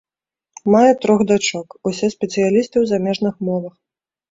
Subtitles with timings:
[0.75, 3.79] Мае трох дачок, усе спецыялісты ў замежных мовах.